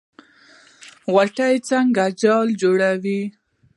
غڼه 1.13 1.47
څنګه 1.69 2.03
جال 2.21 2.47
جوړوي؟ 2.61 3.21